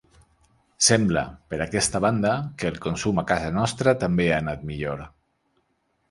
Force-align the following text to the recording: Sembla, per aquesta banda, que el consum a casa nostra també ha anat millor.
Sembla, 0.85 1.21
per 1.53 1.57
aquesta 1.65 2.01
banda, 2.05 2.31
que 2.61 2.71
el 2.73 2.79
consum 2.85 3.21
a 3.23 3.25
casa 3.33 3.51
nostra 3.59 3.93
també 4.05 4.25
ha 4.31 4.39
anat 4.45 4.65
millor. 4.71 5.05